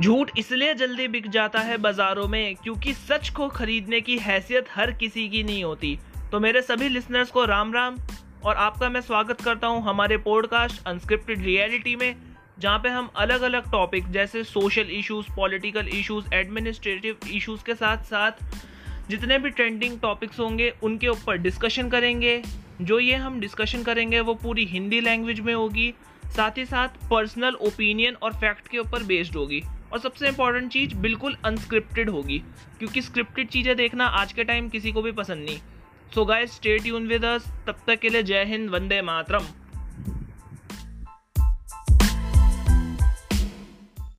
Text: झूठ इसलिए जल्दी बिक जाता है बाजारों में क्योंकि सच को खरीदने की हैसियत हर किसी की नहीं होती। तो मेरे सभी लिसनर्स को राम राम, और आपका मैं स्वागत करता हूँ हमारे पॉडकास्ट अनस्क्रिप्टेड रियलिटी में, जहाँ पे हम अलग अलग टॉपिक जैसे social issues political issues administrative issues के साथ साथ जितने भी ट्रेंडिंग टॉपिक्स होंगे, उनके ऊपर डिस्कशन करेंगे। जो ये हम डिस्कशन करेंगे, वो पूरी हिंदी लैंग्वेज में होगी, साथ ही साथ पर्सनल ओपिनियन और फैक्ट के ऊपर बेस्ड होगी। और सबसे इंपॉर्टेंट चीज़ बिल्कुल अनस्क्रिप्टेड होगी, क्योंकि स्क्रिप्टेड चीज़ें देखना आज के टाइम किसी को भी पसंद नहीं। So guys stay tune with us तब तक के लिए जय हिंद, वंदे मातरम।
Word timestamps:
झूठ 0.00 0.30
इसलिए 0.38 0.74
जल्दी 0.74 1.06
बिक 1.08 1.28
जाता 1.30 1.60
है 1.60 1.76
बाजारों 1.76 2.26
में 2.28 2.56
क्योंकि 2.56 2.92
सच 2.92 3.28
को 3.28 3.48
खरीदने 3.48 4.00
की 4.00 4.16
हैसियत 4.18 4.66
हर 4.74 4.90
किसी 4.90 5.28
की 5.28 5.42
नहीं 5.42 5.64
होती। 5.64 5.98
तो 6.32 6.38
मेरे 6.40 6.62
सभी 6.62 6.88
लिसनर्स 6.88 7.30
को 7.30 7.44
राम 7.44 7.72
राम, 7.72 7.96
और 8.44 8.56
आपका 8.56 8.88
मैं 8.88 9.00
स्वागत 9.00 9.40
करता 9.40 9.66
हूँ 9.66 9.82
हमारे 9.82 10.16
पॉडकास्ट 10.16 10.86
अनस्क्रिप्टेड 10.86 11.42
रियलिटी 11.42 11.96
में, 11.96 12.14
जहाँ 12.58 12.78
पे 12.78 12.88
हम 12.88 13.10
अलग 13.16 13.42
अलग 13.42 13.70
टॉपिक 13.72 14.10
जैसे 14.10 14.44
social 14.44 14.86
issues 14.90 15.26
political 15.36 15.88
issues 15.88 16.34
administrative 16.34 17.16
issues 17.32 17.64
के 17.64 17.74
साथ 17.74 18.04
साथ 18.04 18.44
जितने 19.10 19.38
भी 19.38 19.50
ट्रेंडिंग 19.50 19.98
टॉपिक्स 20.00 20.40
होंगे, 20.40 20.72
उनके 20.82 21.08
ऊपर 21.08 21.36
डिस्कशन 21.38 21.88
करेंगे। 21.88 22.42
जो 22.80 22.98
ये 22.98 23.14
हम 23.14 23.40
डिस्कशन 23.40 23.82
करेंगे, 23.82 24.20
वो 24.20 24.34
पूरी 24.34 24.64
हिंदी 24.64 25.00
लैंग्वेज 25.00 25.40
में 25.40 25.54
होगी, 25.54 25.92
साथ 26.36 26.58
ही 26.58 26.64
साथ 26.64 26.88
पर्सनल 27.10 27.54
ओपिनियन 27.60 28.14
और 28.14 28.32
फैक्ट 28.32 28.68
के 28.68 28.78
ऊपर 28.78 29.02
बेस्ड 29.02 29.36
होगी। 29.36 29.62
और 29.92 29.98
सबसे 29.98 30.28
इंपॉर्टेंट 30.28 30.70
चीज़ 30.72 30.94
बिल्कुल 30.96 31.36
अनस्क्रिप्टेड 31.44 32.10
होगी, 32.10 32.38
क्योंकि 32.78 33.02
स्क्रिप्टेड 33.02 33.48
चीज़ें 33.48 33.76
देखना 33.76 34.06
आज 34.06 34.32
के 34.32 34.44
टाइम 34.44 34.68
किसी 34.68 34.92
को 34.92 35.02
भी 35.02 35.12
पसंद 35.12 35.44
नहीं। 35.44 35.58
So 36.14 36.24
guys 36.24 36.52
stay 36.52 36.78
tune 36.78 37.06
with 37.06 37.24
us 37.24 37.46
तब 37.66 37.80
तक 37.86 37.98
के 37.98 38.08
लिए 38.08 38.22
जय 38.22 38.44
हिंद, 38.44 38.70
वंदे 38.70 39.00
मातरम। 39.02 39.46